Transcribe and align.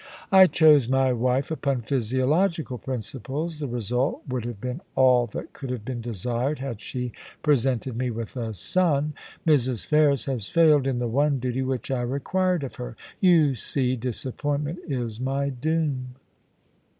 I 0.31 0.47
chose 0.47 0.89
my 0.89 1.13
wife 1.13 1.51
upon 1.51 1.81
physiological 1.83 2.79
principles. 2.79 3.59
The 3.59 3.67
result 3.67 4.23
would 4.27 4.45
have 4.45 4.59
been 4.59 4.81
all 4.95 5.27
that 5.27 5.53
could 5.53 5.69
have 5.69 5.85
been 5.85 6.01
desired 6.01 6.57
had 6.57 6.81
she 6.81 7.11
pre 7.43 7.53
sented 7.55 7.93
me 7.95 8.09
with 8.09 8.35
a 8.35 8.55
son. 8.55 9.13
Mrs. 9.45 9.85
Ferris 9.85 10.25
has 10.25 10.47
failed 10.47 10.87
in 10.87 10.97
the 10.97 11.07
one 11.07 11.37
duty 11.37 11.61
which 11.61 11.91
I 11.91 12.01
required 12.01 12.63
of 12.63 12.77
her. 12.77 12.95
You 13.19 13.53
see, 13.53 13.95
disappointment 13.95 14.79
is 14.87 15.19
my 15.19 15.49
doom.' 15.49 16.15